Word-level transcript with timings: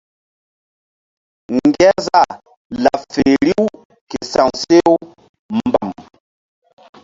Ŋgerzah 1.67 2.31
laɓ 2.83 2.99
feri 3.11 3.33
riw 3.45 3.65
ke 4.09 4.17
sa̧w 4.31 4.49
she 4.61 4.77
u 4.93 4.95
mbam. 5.65 5.89